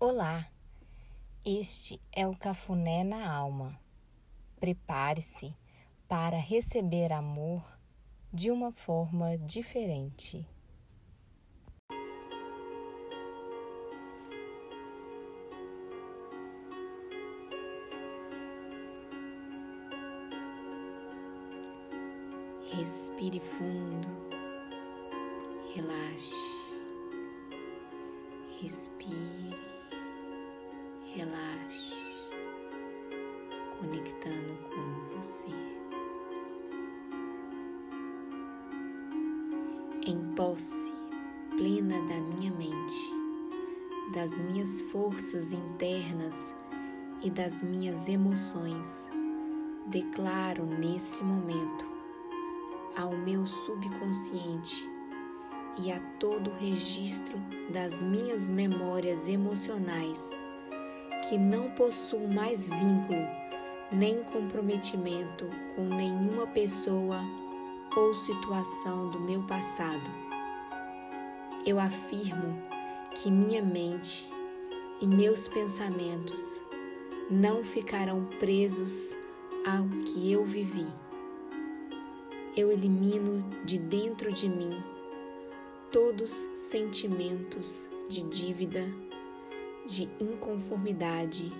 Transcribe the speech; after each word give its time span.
Olá, 0.00 0.46
este 1.44 2.00
é 2.12 2.24
o 2.24 2.36
Cafuné 2.36 3.02
na 3.02 3.28
Alma. 3.28 3.76
Prepare-se 4.60 5.52
para 6.06 6.38
receber 6.38 7.12
amor 7.12 7.64
de 8.32 8.48
uma 8.52 8.70
forma 8.70 9.36
diferente. 9.38 10.46
Respire 22.70 23.40
fundo, 23.40 24.06
relaxe, 25.74 26.36
respire 28.60 29.67
relaxe, 31.14 31.94
conectando 33.78 34.58
com 34.68 35.16
você. 35.16 35.48
Em 40.06 40.34
posse 40.34 40.92
plena 41.56 42.00
da 42.02 42.20
minha 42.20 42.52
mente, 42.52 43.14
das 44.14 44.40
minhas 44.40 44.82
forças 44.82 45.52
internas 45.52 46.54
e 47.22 47.30
das 47.30 47.62
minhas 47.62 48.08
emoções, 48.08 49.10
declaro 49.86 50.64
nesse 50.64 51.24
momento 51.24 51.86
ao 52.96 53.16
meu 53.16 53.46
subconsciente 53.46 54.88
e 55.78 55.92
a 55.92 56.00
todo 56.18 56.50
o 56.50 56.56
registro 56.56 57.38
das 57.72 58.02
minhas 58.02 58.48
memórias 58.48 59.28
emocionais 59.28 60.38
que 61.28 61.36
não 61.36 61.70
possuo 61.70 62.26
mais 62.26 62.70
vínculo 62.70 63.26
nem 63.92 64.22
comprometimento 64.22 65.50
com 65.74 65.82
nenhuma 65.82 66.46
pessoa 66.46 67.20
ou 67.94 68.14
situação 68.14 69.10
do 69.10 69.20
meu 69.20 69.42
passado. 69.42 70.10
Eu 71.66 71.78
afirmo 71.78 72.62
que 73.14 73.30
minha 73.30 73.60
mente 73.60 74.30
e 75.00 75.06
meus 75.06 75.48
pensamentos 75.48 76.62
não 77.30 77.62
ficarão 77.62 78.24
presos 78.38 79.16
ao 79.66 79.86
que 80.04 80.32
eu 80.32 80.46
vivi. 80.46 80.86
Eu 82.56 82.72
elimino 82.72 83.44
de 83.64 83.78
dentro 83.78 84.32
de 84.32 84.48
mim 84.48 84.82
todos 85.92 86.50
sentimentos 86.54 87.90
de 88.08 88.22
dívida 88.22 89.07
de 89.88 90.04
inconformidade, 90.20 91.50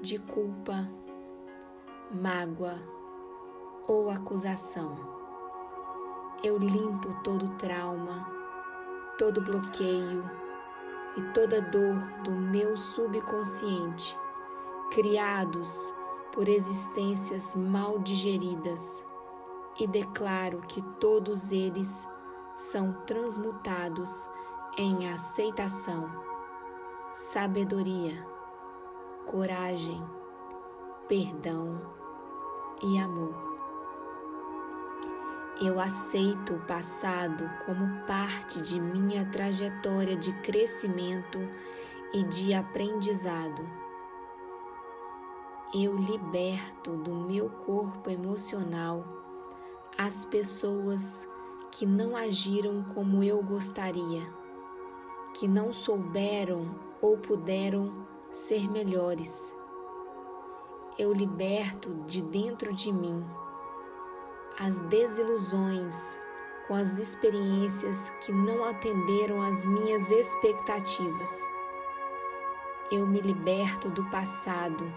de 0.00 0.18
culpa, 0.18 0.86
mágoa 2.10 2.80
ou 3.86 4.08
acusação. 4.08 4.96
Eu 6.42 6.56
limpo 6.56 7.12
todo 7.22 7.54
trauma, 7.58 8.26
todo 9.18 9.42
bloqueio 9.42 10.24
e 11.18 11.22
toda 11.34 11.60
dor 11.60 11.98
do 12.22 12.30
meu 12.30 12.78
subconsciente, 12.78 14.18
criados 14.90 15.94
por 16.32 16.48
existências 16.48 17.54
mal 17.54 17.98
digeridas, 17.98 19.04
e 19.78 19.86
declaro 19.86 20.60
que 20.60 20.80
todos 20.98 21.52
eles 21.52 22.08
são 22.56 22.94
transmutados 23.04 24.30
em 24.78 25.10
aceitação 25.10 26.33
sabedoria, 27.14 28.26
coragem, 29.24 30.04
perdão 31.06 31.80
e 32.82 32.98
amor. 32.98 33.54
Eu 35.62 35.78
aceito 35.78 36.54
o 36.54 36.66
passado 36.66 37.48
como 37.64 38.04
parte 38.04 38.60
de 38.60 38.80
minha 38.80 39.24
trajetória 39.26 40.16
de 40.16 40.32
crescimento 40.40 41.38
e 42.12 42.24
de 42.24 42.52
aprendizado. 42.52 43.64
Eu 45.72 45.96
liberto 45.96 46.96
do 46.96 47.14
meu 47.14 47.48
corpo 47.48 48.10
emocional 48.10 49.04
as 49.96 50.24
pessoas 50.24 51.28
que 51.70 51.86
não 51.86 52.16
agiram 52.16 52.82
como 52.92 53.22
eu 53.22 53.40
gostaria, 53.40 54.26
que 55.34 55.48
não 55.48 55.72
souberam 55.72 56.74
ou 57.02 57.18
puderam 57.18 57.92
ser 58.30 58.70
melhores. 58.70 59.54
Eu 60.98 61.12
liberto 61.12 61.94
de 62.06 62.22
dentro 62.22 62.72
de 62.72 62.92
mim 62.92 63.26
as 64.58 64.78
desilusões 64.78 66.20
com 66.68 66.74
as 66.74 66.98
experiências 66.98 68.10
que 68.24 68.32
não 68.32 68.64
atenderam 68.64 69.42
às 69.42 69.66
minhas 69.66 70.10
expectativas. 70.10 71.40
Eu 72.92 73.06
me 73.06 73.20
liberto 73.20 73.90
do 73.90 74.04
passado, 74.10 74.90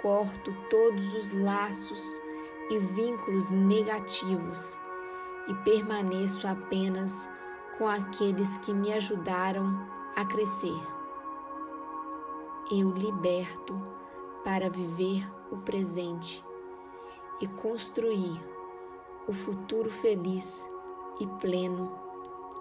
corto 0.00 0.54
todos 0.70 1.14
os 1.14 1.32
laços 1.32 2.22
e 2.70 2.78
vínculos 2.78 3.50
negativos 3.50 4.78
e 5.48 5.54
permaneço 5.64 6.46
apenas 6.46 7.28
com 7.78 7.88
aqueles 7.88 8.58
que 8.58 8.74
me 8.74 8.92
ajudaram 8.92 9.88
a 10.16 10.24
crescer 10.24 10.76
eu 12.70 12.90
liberto 12.90 13.80
para 14.44 14.68
viver 14.68 15.26
o 15.50 15.56
presente 15.56 16.44
e 17.40 17.46
construir 17.46 18.38
o 19.26 19.32
futuro 19.32 19.90
feliz 19.90 20.68
e 21.18 21.26
pleno 21.26 21.98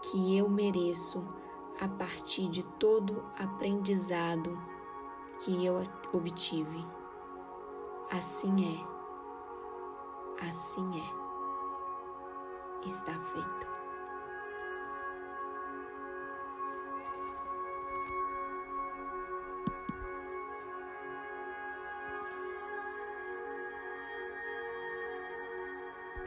que 0.02 0.38
eu 0.38 0.48
mereço 0.50 1.26
a 1.80 1.88
partir 1.88 2.48
de 2.50 2.64
todo 2.64 3.24
aprendizado 3.38 4.58
que 5.40 5.66
eu 5.66 5.84
obtive. 6.14 6.86
Assim 8.10 8.80
é, 10.42 10.48
assim 10.50 11.02
é, 11.02 12.88
está 12.88 13.14
feito. 13.14 13.77